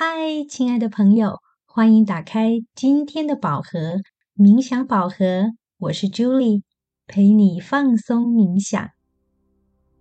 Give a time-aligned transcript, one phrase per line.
[0.00, 4.00] 嗨，亲爱的朋友，欢迎打开今天的宝盒
[4.36, 5.54] 冥想宝盒。
[5.76, 6.62] 我是 Julie，
[7.08, 8.90] 陪你放松冥想。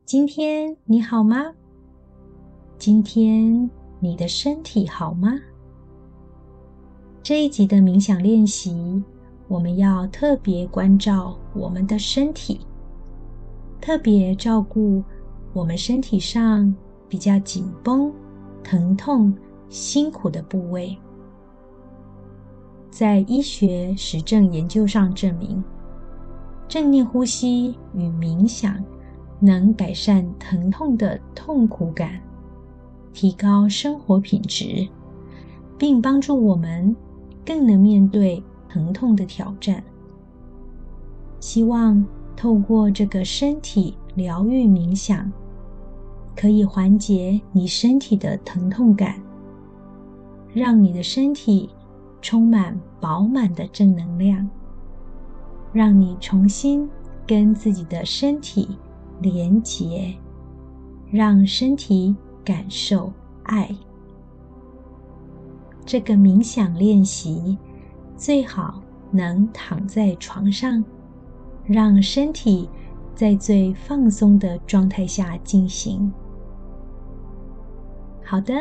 [0.05, 1.53] 今天你好吗？
[2.77, 5.33] 今天你的身体好吗？
[7.23, 9.03] 这一集的冥想练习，
[9.47, 12.61] 我们要特别关照我们的身体，
[13.81, 15.03] 特别照顾
[15.53, 16.71] 我们身体上
[17.09, 18.13] 比较紧绷、
[18.63, 19.35] 疼痛。
[19.69, 20.97] 辛苦的部位，
[22.89, 25.63] 在医学实证研究上证明，
[26.67, 28.83] 正念呼吸与冥想
[29.39, 32.21] 能改善疼痛的痛苦感，
[33.13, 34.87] 提高生活品质，
[35.77, 36.95] 并帮助我们
[37.45, 39.83] 更能面对疼痛的挑战。
[41.39, 42.03] 希望
[42.35, 45.31] 透过这个身体疗愈冥想，
[46.35, 49.21] 可以缓解你身体的疼痛感。
[50.57, 51.69] 让你的身体
[52.19, 54.49] 充满饱满的正能量，
[55.71, 56.89] 让你重新
[57.27, 58.75] 跟自己的身体
[59.21, 60.11] 连结，
[61.11, 63.69] 让身体感受爱。
[65.85, 67.55] 这个冥想练习
[68.15, 70.83] 最好能躺在床上，
[71.65, 72.67] 让身体
[73.13, 76.11] 在最放松的状态下进行。
[78.25, 78.55] 好的。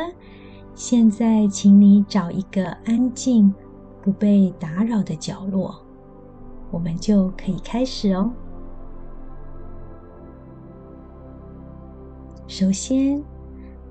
[0.77, 3.51] 现在，请你找一个安静、
[3.99, 5.75] 不被打扰的角落，
[6.69, 8.31] 我们就可以开始哦。
[12.45, 13.19] 首先，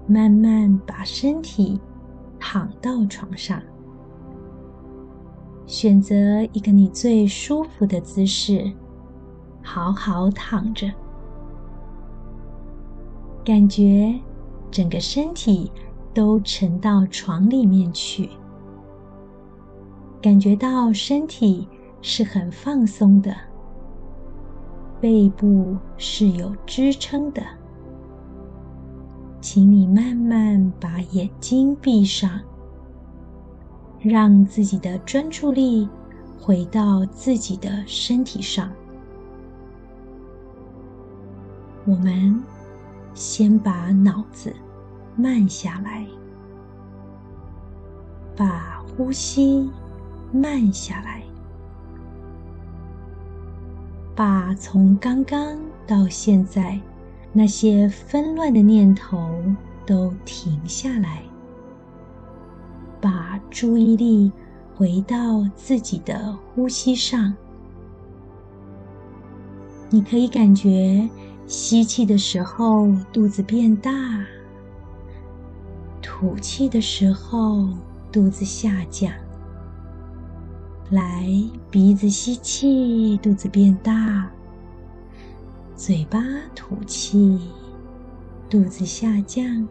[0.06, 1.80] 慢慢把身体
[2.38, 3.60] 躺到床上，
[5.66, 6.14] 选择
[6.52, 8.72] 一个你最舒服的姿势，
[9.60, 10.88] 好好躺着，
[13.44, 14.14] 感觉
[14.70, 15.72] 整个身体。
[16.16, 18.30] 都沉到床里面去，
[20.22, 21.68] 感觉到身体
[22.00, 23.36] 是很放松的，
[24.98, 27.42] 背部是有支撑的。
[29.42, 32.40] 请你慢慢把眼睛闭上，
[34.00, 35.86] 让自己的专注力
[36.40, 38.72] 回到自己的身体上。
[41.84, 42.42] 我们
[43.12, 44.50] 先把脑子。
[45.16, 46.06] 慢下来，
[48.36, 49.70] 把呼吸
[50.30, 51.22] 慢下来，
[54.14, 56.78] 把从刚刚到现在
[57.32, 59.30] 那些纷乱的念头
[59.86, 61.22] 都停下来，
[63.00, 64.30] 把注意力
[64.74, 67.34] 回到自己的呼吸上。
[69.88, 71.08] 你可以感觉
[71.46, 73.92] 吸气的时候肚子变大。
[76.18, 77.68] 吐气的时候，
[78.10, 79.12] 肚子下降。
[80.88, 81.28] 来，
[81.70, 84.24] 鼻子吸气，肚子变大；
[85.76, 86.18] 嘴巴
[86.54, 87.38] 吐气，
[88.48, 89.68] 肚子下降。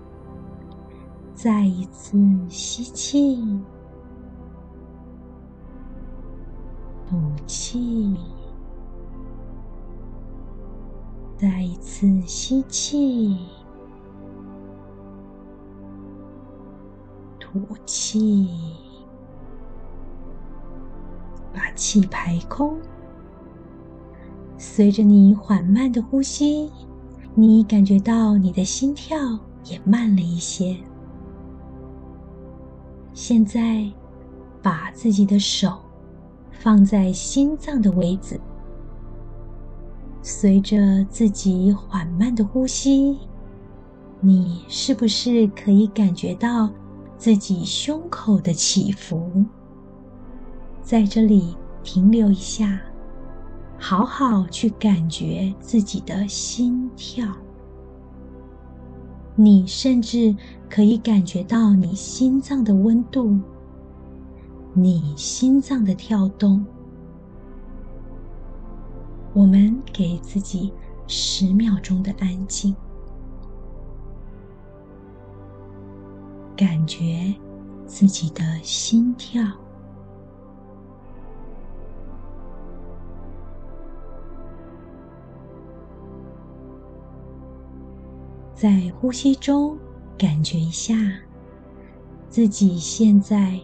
[1.33, 2.15] 再一次
[2.47, 3.59] 吸气，
[7.09, 7.17] 吐
[7.47, 8.15] 气，
[11.35, 13.35] 再一次吸气。
[17.55, 18.49] 吐气，
[21.53, 22.77] 把气排空。
[24.57, 26.69] 随着你缓慢的呼吸，
[27.33, 29.17] 你感觉到你的心跳
[29.63, 30.75] 也慢了一些。
[33.13, 33.89] 现在，
[34.61, 35.79] 把自己的手
[36.51, 38.37] 放在心脏的位置，
[40.21, 43.17] 随着自己缓慢的呼吸，
[44.19, 46.69] 你是不是可以感觉到？
[47.17, 49.45] 自己胸口的起伏，
[50.81, 52.79] 在这里停留一下，
[53.79, 57.25] 好好去感觉自己的心跳。
[59.35, 60.35] 你甚至
[60.69, 63.37] 可以感觉到你心脏的温度，
[64.73, 66.65] 你心脏的跳动。
[69.33, 70.71] 我们给自己
[71.07, 72.73] 十秒钟的安静。
[76.55, 77.33] 感觉
[77.85, 79.43] 自己的心跳，
[88.53, 89.77] 在呼吸中
[90.17, 90.95] 感觉一下
[92.29, 93.59] 自己现在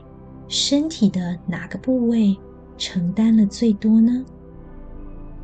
[0.49, 2.37] 身体的哪个部位
[2.77, 4.25] 承担了最多呢？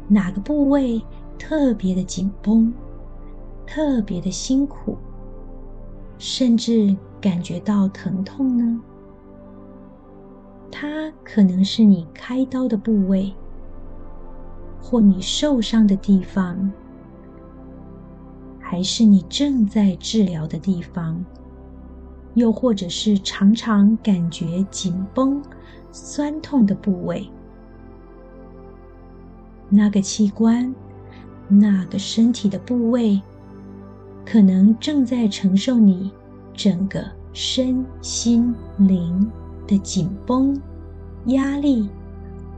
[0.10, 1.02] 哪个部位
[1.40, 2.74] 特别的紧绷，
[3.66, 4.98] 特别的辛苦？
[6.18, 8.80] 甚至感觉到疼痛呢？
[10.72, 13.34] 它可能是你开刀的部位，
[14.82, 16.72] 或你受伤的地方，
[18.60, 21.24] 还是你正在治疗的地方，
[22.36, 25.42] 又或者是常常感觉紧绷、
[25.92, 27.28] 酸痛的部位。
[29.70, 30.74] 那个器官、
[31.48, 33.22] 那个身体的部位，
[34.26, 36.12] 可能正在承受你
[36.58, 39.32] 整个身心灵
[39.66, 40.60] 的紧绷、
[41.28, 41.88] 压力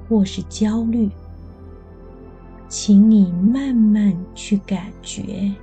[0.07, 1.12] 或是焦虑。
[2.69, 5.54] 请你慢慢去感觉。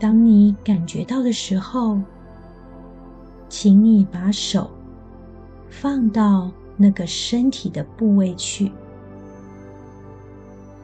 [0.00, 2.00] 当你感觉到的时候，
[3.48, 4.70] 请你把手
[5.68, 8.72] 放到那个身体的部位去。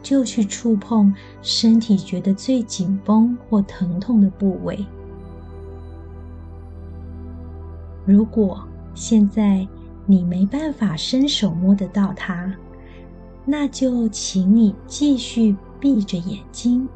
[0.03, 4.85] 就去触碰身体觉得最紧绷或疼痛的部位。
[8.11, 8.61] 如果
[8.93, 9.65] 现在
[10.05, 12.53] 你没办法伸手摸得到它，
[13.45, 16.89] 那就请你继续闭着眼睛。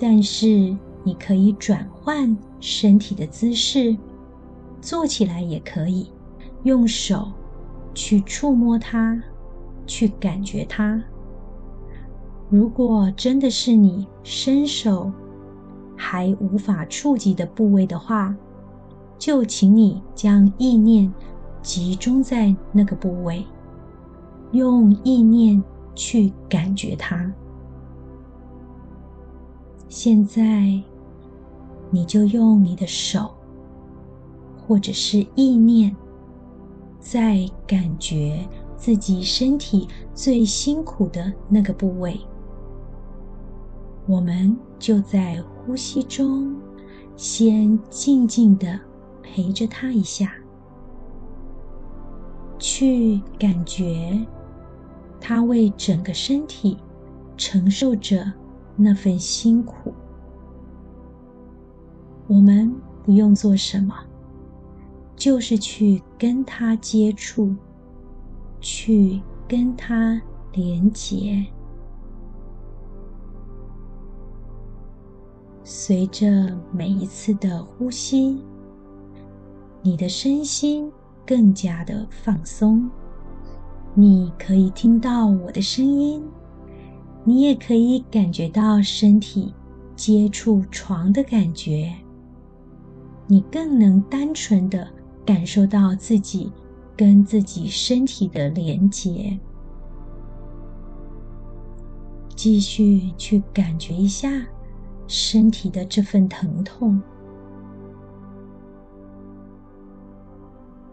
[0.00, 3.96] 但是你可以转换身体的姿势，
[4.80, 6.10] 坐起来也可以，
[6.64, 7.30] 用手
[7.94, 9.22] 去触摸它，
[9.86, 11.00] 去感觉它。
[12.50, 15.12] 如果真的是你伸手
[15.96, 18.34] 还无法触及的部位的话，
[19.18, 21.12] 就请你将意念
[21.62, 23.44] 集中在那个部位，
[24.52, 25.62] 用意念
[25.94, 27.32] 去感觉它。
[29.88, 30.82] 现在，
[31.90, 33.30] 你就用你的手
[34.66, 35.94] 或者是意念，
[37.00, 38.46] 在感觉
[38.76, 42.20] 自己身体最辛苦的那个部位。
[44.06, 46.54] 我们就在呼吸中，
[47.16, 48.78] 先静静的
[49.28, 50.32] 陪着他一下，
[52.58, 54.16] 去感觉
[55.20, 56.78] 他为整个身体
[57.36, 58.32] 承受着
[58.76, 59.92] 那份辛苦。
[62.28, 62.72] 我们
[63.04, 63.94] 不用做什么，
[65.16, 67.54] 就是去跟他接触，
[68.60, 71.44] 去跟他连结。
[75.62, 78.40] 随着每一次的呼吸，
[79.86, 80.90] 你的身心
[81.24, 82.90] 更加的放松。
[83.94, 86.20] 你可以听到我的声音，
[87.22, 89.54] 你也可以感觉到身体
[89.94, 91.94] 接触床的感觉。
[93.28, 94.88] 你更能单纯的
[95.24, 96.52] 感受到自己
[96.96, 99.38] 跟自己身体的连接。
[102.34, 104.44] 继续去感觉一下。
[105.06, 107.00] 身体的这份疼痛，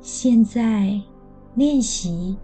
[0.04, 1.02] 现在
[1.56, 2.38] 练习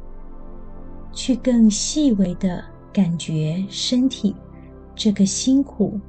[1.12, 2.64] 去更细微的
[2.94, 4.34] 感觉身体
[4.96, 6.00] 这个辛苦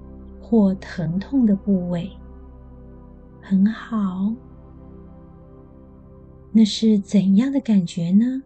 [0.40, 2.08] 或疼痛的部位，
[3.42, 4.32] 很好。
[6.52, 8.42] 那是怎样的感觉呢？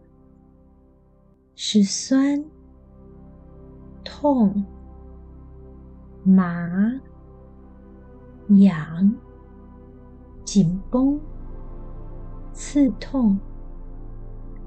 [1.53, 2.43] 是酸、
[4.03, 4.65] 痛。
[6.27, 6.91] 麻、
[8.57, 9.15] 痒、
[10.43, 11.19] 紧绷、
[12.55, 13.37] 刺痛，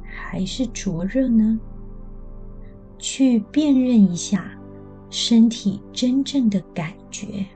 [0.05, 1.59] 还是灼热呢？
[2.99, 4.53] 去辨认一下
[5.09, 7.47] 身体真正的感觉。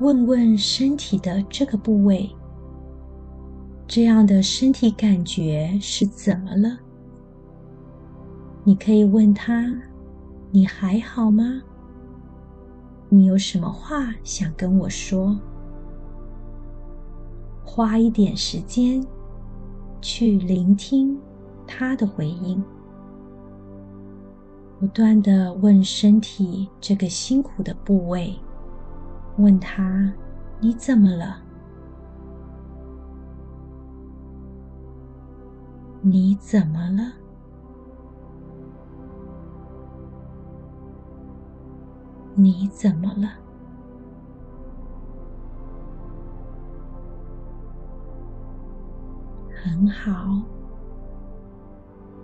[0.00, 2.30] 问问身体的这个部位，
[3.86, 6.78] 这样的身体感觉是怎么了？
[8.64, 9.70] 你可以问他
[10.50, 11.60] ：“你还好吗？
[13.08, 15.38] 你有什么话想跟我说？”
[17.64, 19.04] 花一点时间
[20.00, 21.16] 去聆听
[21.66, 22.62] 他的回应，
[24.80, 28.36] 不断的问身体这个辛苦的部位，
[29.36, 30.12] 问他
[30.60, 31.42] ：“你怎么了？
[36.00, 37.12] 你怎么了？”
[42.40, 43.32] 你怎么了？
[49.52, 50.40] 很好。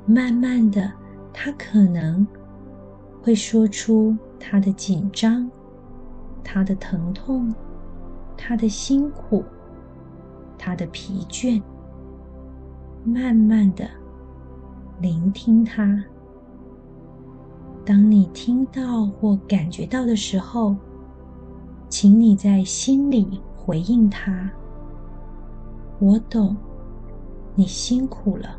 [0.06, 0.92] 慢慢的，
[1.32, 2.24] 他可能
[3.24, 5.50] 会说出他的紧张、
[6.44, 7.52] 他的疼痛、
[8.36, 9.44] 他的辛苦、
[10.56, 11.60] 他的疲倦。
[13.02, 13.84] 慢慢的
[15.00, 16.04] 聆听他。
[17.84, 20.74] 当你听到或感觉到的时候，
[21.90, 24.50] 请你在心里回应他
[26.00, 26.56] ：“我懂，
[27.54, 28.58] 你辛苦了。”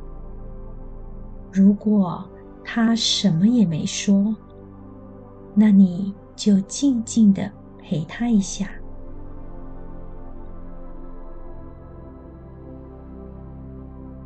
[1.51, 2.24] 如果
[2.63, 4.36] 他什么也没说，
[5.55, 8.70] 那你就静静的陪他一下。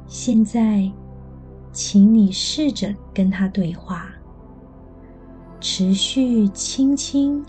[0.07, 0.91] 现在，
[1.71, 4.09] 请你试着跟他对话。
[5.71, 7.45] 持续轻轻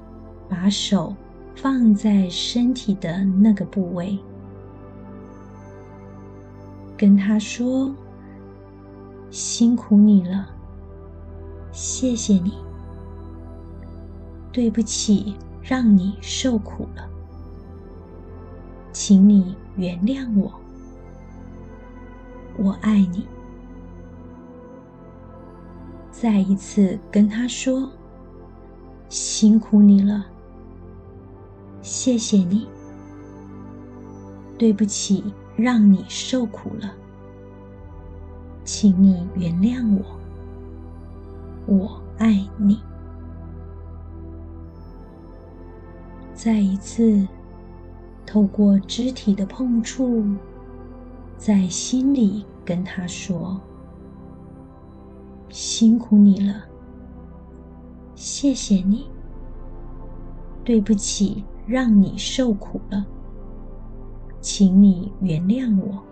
[0.47, 1.17] 把手
[1.57, 4.19] 放在身体的那个部位，
[6.99, 7.91] 跟他说
[9.33, 10.51] ：“辛苦你了，
[11.73, 12.53] 谢谢你，
[14.53, 17.09] 对不起，让你受苦了，
[18.93, 20.53] 请你原谅我，
[22.59, 23.27] 我爱你。”
[26.13, 27.91] 再一次跟他说。
[29.11, 30.25] 辛苦你了，
[31.83, 32.69] 谢谢你，
[34.57, 36.93] 对不起，让你受苦了，
[38.65, 39.85] 请你原谅
[41.67, 42.79] 我，我爱你。
[46.33, 47.27] 再一次，
[48.25, 50.25] 透过肢体的碰触，
[51.37, 53.61] 在心里跟他说
[55.51, 56.67] ：“辛苦你了。”
[58.23, 59.07] 谢谢你，
[60.63, 63.07] 对不起，让你受苦了，
[64.43, 66.03] 请你原谅我，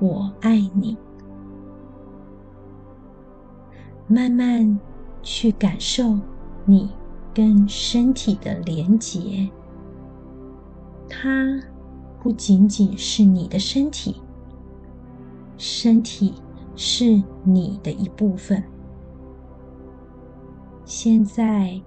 [0.00, 0.96] 我爱你。
[4.08, 4.80] 慢慢
[5.22, 6.18] 去感受
[6.64, 6.90] 你
[7.32, 9.48] 跟身体的连结，
[11.08, 11.56] 它
[12.20, 14.20] 不仅仅是你的身体，
[15.56, 16.34] 身体
[16.74, 18.60] 是你的一部分。
[20.92, 21.80] 现在，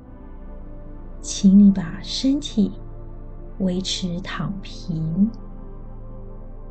[1.20, 2.72] 请你把身体
[3.60, 5.30] 维持躺平，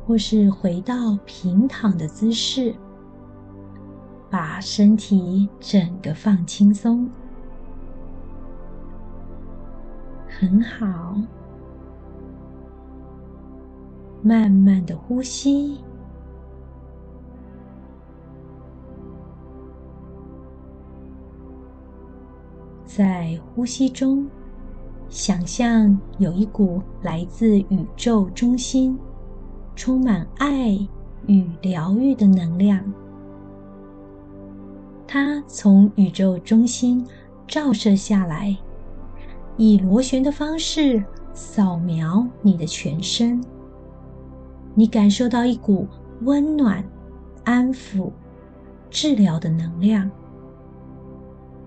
[0.03, 2.73] 或是回到平躺的姿势，
[4.31, 7.07] 把身体整个放轻松，
[10.27, 11.15] 很好，
[14.23, 15.77] 慢慢的呼吸。
[22.95, 24.27] 在呼吸中，
[25.09, 28.95] 想象有一股来自宇宙中心、
[29.75, 30.77] 充满爱
[31.25, 32.79] 与疗愈的能量，
[35.07, 37.03] 它从宇宙中心
[37.47, 38.55] 照射下来，
[39.57, 43.43] 以螺旋的方式扫描你的全身。
[44.75, 45.87] 你感受到一股
[46.21, 46.87] 温暖、
[47.43, 48.11] 安抚、
[48.91, 50.11] 治疗的能量。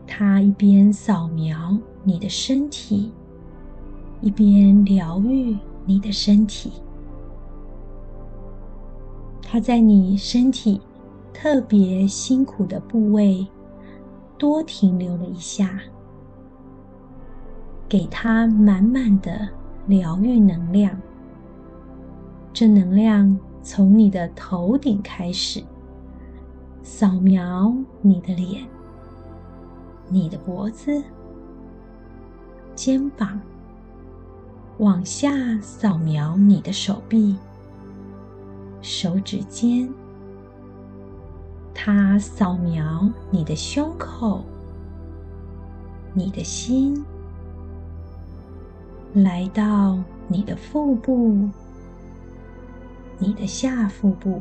[0.07, 3.13] 它一边扫描你的身体，
[4.21, 6.73] 一边疗愈你的身体。
[9.43, 10.81] 它在你身体
[11.33, 13.47] 特别辛苦的部位
[14.39, 15.79] 多停留了一下，
[17.89, 19.49] 给它满满的
[19.87, 20.99] 疗愈能量。
[22.53, 25.63] 这能量从你的头顶开始，
[26.83, 28.67] 扫描你的脸。
[30.09, 31.03] 你的脖子、
[32.77, 33.41] 肩膀，
[34.79, 37.37] 往下扫描你的手臂、
[38.81, 39.93] 手指尖，
[41.75, 44.45] 它扫描你的胸口、
[46.15, 47.05] 你的心，
[49.13, 49.99] 来到
[50.29, 51.49] 你的腹部、
[53.19, 54.41] 你的下腹部，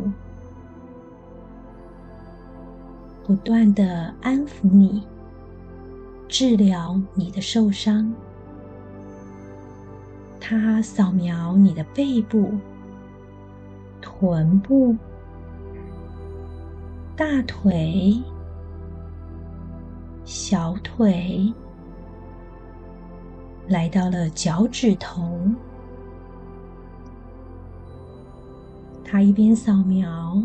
[3.25, 5.03] 不断的安抚你。
[6.37, 8.13] 治疗你的受伤，
[10.37, 12.51] 它扫描你的背部、
[14.01, 14.97] 臀部、
[17.15, 18.21] 大腿、
[20.25, 21.53] 小腿，
[23.69, 25.39] 来到了脚趾头。
[29.05, 30.43] 它一边扫描，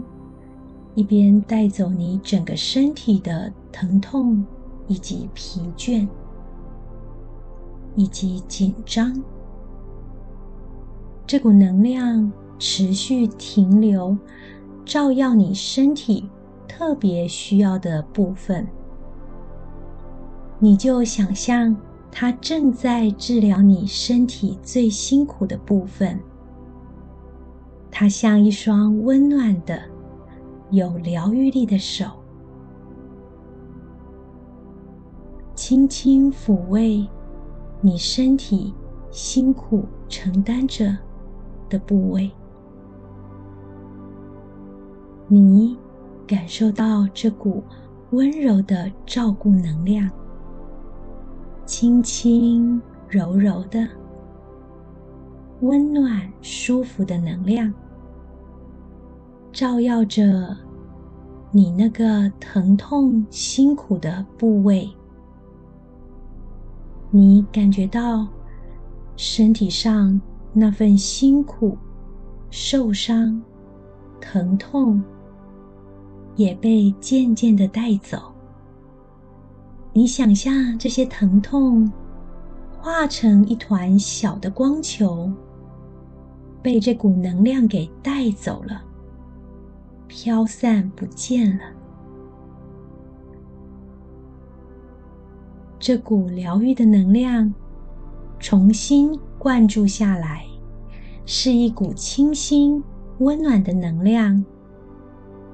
[0.94, 4.46] 一边带走你整个身体的疼痛。
[4.90, 6.04] 以及疲倦，
[7.94, 9.22] 以及紧张，
[11.24, 14.18] 这股能量持续停留，
[14.84, 16.28] 照耀你身体
[16.66, 18.66] 特别需要的部分。
[20.58, 21.76] 你就想象
[22.10, 26.18] 它正在治疗你身体最辛苦的部分。
[27.92, 29.80] 它像一双温暖的、
[30.72, 32.19] 有疗愈力的手。
[35.70, 37.06] 轻轻抚慰
[37.80, 38.74] 你身体
[39.12, 40.98] 辛苦承担着
[41.68, 42.28] 的部位。
[45.28, 45.78] 你
[46.26, 47.62] 感受到这股
[48.10, 50.10] 温柔的照顾能量，
[51.64, 53.86] 轻轻柔柔的、
[55.60, 57.72] 温暖舒服的能量，
[59.52, 60.56] 照耀着
[61.52, 64.90] 你那个疼痛辛苦的部位。
[67.10, 68.26] 你感觉到
[69.16, 70.20] 身体上
[70.52, 71.76] 那份辛苦、
[72.50, 73.40] 受伤、
[74.20, 75.02] 疼痛。
[76.36, 78.32] 也被渐渐的带走。
[79.92, 81.90] 你想象这些疼痛
[82.80, 85.30] 化成一团小的光球，
[86.62, 88.80] 被这股能量给带走了，
[90.06, 91.64] 飘散不见了。
[95.80, 97.52] 这股疗愈的能量
[98.38, 100.44] 重新灌注下来，
[101.24, 102.84] 是一股清新、
[103.20, 104.44] 温暖的能量。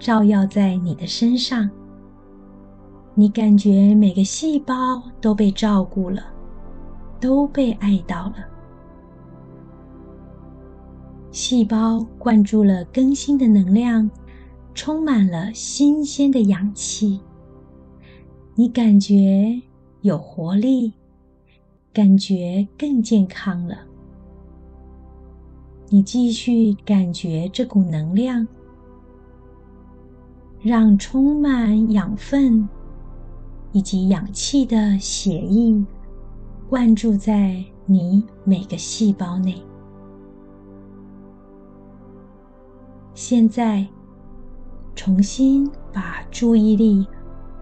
[0.00, 1.70] 照耀在你的身上，
[3.14, 6.24] 你感觉每个细胞都被照顾了，
[7.20, 8.34] 都被爱到了。
[11.30, 14.10] 细胞灌注了更新的能量，
[14.74, 17.20] 充满了新鲜的氧气。
[18.56, 19.62] 你感觉
[20.06, 20.92] 有活力，
[21.92, 23.76] 感觉更健康了。
[25.88, 28.46] 你继续感觉这股能量。
[30.62, 32.68] 让充满养分
[33.72, 35.84] 以及氧气的血液
[36.68, 39.60] 灌注在你每个细胞内。
[43.14, 43.86] 现在，
[44.94, 47.06] 重新把注意力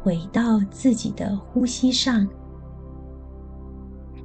[0.05, 2.29] 回到自己的呼吸上。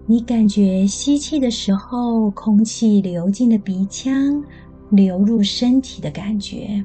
[0.05, 4.43] 你感觉吸气的时候，空气流进了鼻腔，
[4.89, 6.83] 流入身体的感觉。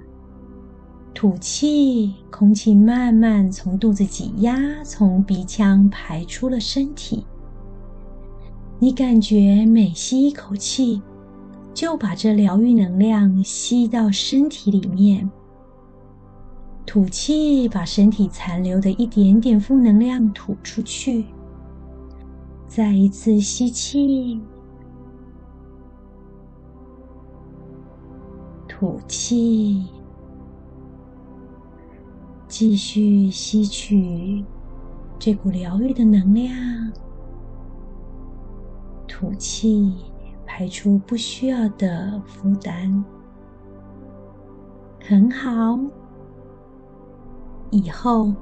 [1.13, 7.27] 吐气，空气慢慢从肚子挤压，从鼻腔排出了身体。
[8.79, 11.03] 你感觉每吸一口气，
[11.73, 15.29] 就把这疗愈能量吸到身体里面；
[16.87, 21.25] 吐气，把身体残留的一点点负能量吐出去。
[22.69, 24.41] 再一次吸气，
[28.69, 29.87] 吐气。
[32.47, 34.45] 继续吸取
[35.19, 36.55] 这股疗愈的能量，
[39.09, 39.93] 吐气，
[40.47, 43.05] 排出不需要的负担。
[45.01, 45.79] 很好。
[47.75, 48.33] 以后，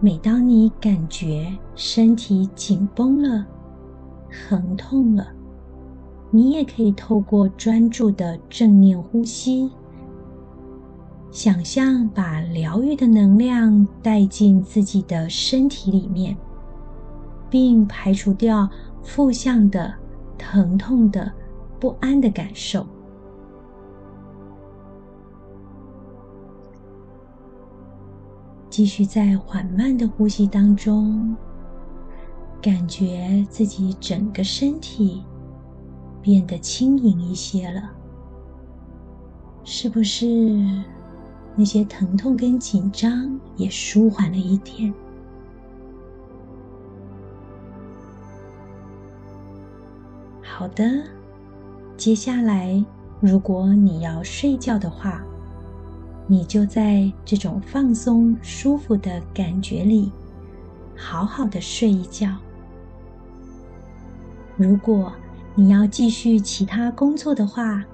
[0.00, 3.46] 每当你感觉身体紧绷了、
[4.30, 5.28] 疼痛了，
[6.30, 9.70] 你也可以透过专注的正念呼吸。
[11.30, 16.34] 想象把疗愈的能量带进自己的身体里面，
[17.50, 18.66] 并排除掉
[19.02, 19.92] 负向的、
[20.38, 21.30] 疼痛的、
[21.78, 22.86] 不安的感受。
[28.72, 31.36] 继续在缓慢的呼吸当中，
[32.62, 35.22] 感觉自己整个身体
[36.22, 37.90] 变得轻盈一些了，
[39.62, 40.26] 是不是？
[41.54, 44.90] 那些疼痛跟紧张也舒缓了一点。
[50.42, 50.82] 好的，
[51.98, 52.82] 接下来
[53.20, 55.22] 如果你要睡觉的话，
[56.32, 60.10] 你就在这种放松、舒服的感觉里，
[60.96, 62.34] 好好的睡一觉。
[64.56, 65.12] 如果
[65.54, 67.84] 你要继续其他工作的话，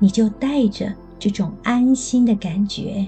[0.00, 0.92] 你就带着。
[1.20, 3.06] 这种安心的感觉，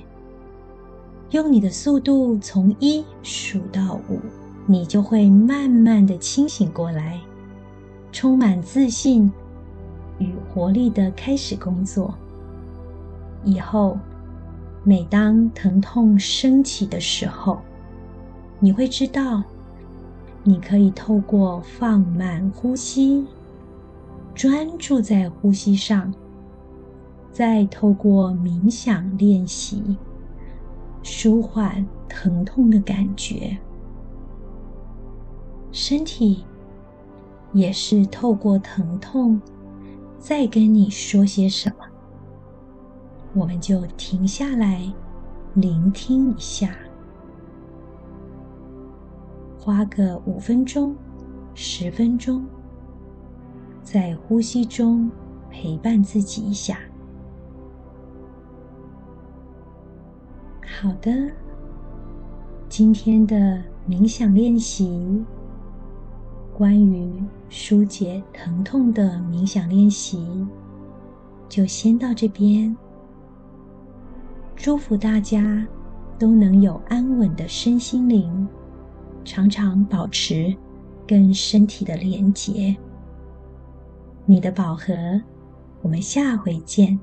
[1.30, 4.18] 用你的速度从一数到五，
[4.66, 7.20] 你就会慢慢的清醒过来，
[8.11, 9.33] 充满自信
[10.18, 12.12] 与活力的开始工作。
[13.44, 13.96] 以后，
[14.83, 17.61] 每当疼痛升起的时候，
[18.59, 19.43] 你会知道，
[20.43, 23.27] 你可以透过放慢呼吸，
[24.35, 26.12] 专注在呼吸上。
[27.33, 29.97] 再透过冥想练习，
[31.03, 33.57] 舒缓疼痛的感觉，
[35.71, 36.45] 身体
[37.53, 39.40] 也是透过疼痛
[40.19, 41.89] 在跟你说些什么。
[43.33, 44.93] 我们就停下来
[45.55, 46.77] 聆听一下。
[49.59, 50.97] 花个五分钟、
[51.55, 52.45] 十分钟，
[53.83, 55.11] 在呼吸中
[55.51, 56.79] 陪伴自己一下。
[60.83, 61.31] 好的，
[62.69, 65.23] 今天的冥想练习，
[66.55, 70.47] 关于疏解疼痛的冥想练习，
[71.51, 72.75] 就先到这边。
[74.62, 75.66] 祝福大家
[76.18, 78.46] 都能有安稳的身心灵，
[79.25, 80.55] 常常保持
[81.07, 82.77] 跟身体的连结。
[84.27, 84.92] 你的宝盒，
[85.81, 87.01] 我们下回见。